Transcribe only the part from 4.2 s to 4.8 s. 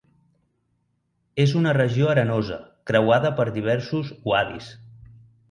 uadis.